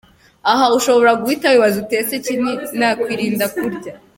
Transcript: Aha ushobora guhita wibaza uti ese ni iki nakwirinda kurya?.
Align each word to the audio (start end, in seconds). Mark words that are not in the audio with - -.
Aha 0.51 0.65
ushobora 0.77 1.17
guhita 1.21 1.47
wibaza 1.51 1.77
uti 1.83 1.93
ese 2.01 2.13
ni 2.17 2.19
iki 2.53 2.55
nakwirinda 2.79 3.45
kurya?. 3.55 3.91